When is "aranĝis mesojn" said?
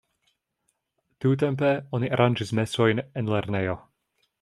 2.19-3.07